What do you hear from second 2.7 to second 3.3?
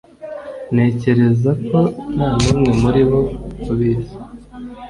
muri bo